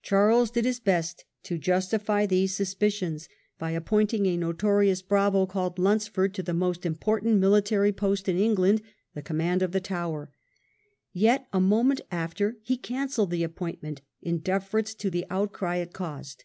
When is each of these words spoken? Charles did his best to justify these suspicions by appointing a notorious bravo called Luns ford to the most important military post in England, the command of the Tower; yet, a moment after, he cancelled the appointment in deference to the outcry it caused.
Charles 0.00 0.50
did 0.50 0.64
his 0.64 0.80
best 0.80 1.26
to 1.42 1.58
justify 1.58 2.24
these 2.24 2.54
suspicions 2.56 3.28
by 3.58 3.72
appointing 3.72 4.24
a 4.24 4.38
notorious 4.38 5.02
bravo 5.02 5.44
called 5.44 5.76
Luns 5.76 6.08
ford 6.08 6.32
to 6.32 6.42
the 6.42 6.54
most 6.54 6.86
important 6.86 7.38
military 7.38 7.92
post 7.92 8.30
in 8.30 8.38
England, 8.38 8.80
the 9.12 9.20
command 9.20 9.60
of 9.60 9.72
the 9.72 9.78
Tower; 9.82 10.30
yet, 11.12 11.48
a 11.52 11.60
moment 11.60 12.00
after, 12.10 12.56
he 12.62 12.78
cancelled 12.78 13.28
the 13.30 13.44
appointment 13.44 14.00
in 14.22 14.38
deference 14.38 14.94
to 14.94 15.10
the 15.10 15.26
outcry 15.28 15.76
it 15.76 15.92
caused. 15.92 16.44